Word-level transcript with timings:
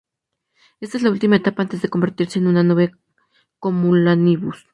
Esta 0.79 0.97
es 0.97 1.03
la 1.03 1.11
última 1.11 1.35
etapa 1.35 1.61
antes 1.61 1.83
de 1.83 1.89
convertirse 1.89 2.39
en 2.39 2.47
una 2.47 2.63
nube 2.63 2.91
cumulonimbus. 3.59 4.65